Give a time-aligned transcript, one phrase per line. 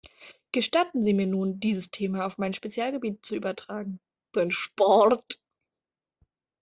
[0.51, 3.99] Gestatten Sie mir nun, dieses Thema auf mein Spezialgebiet zu übertragen,
[4.33, 5.39] den Sport.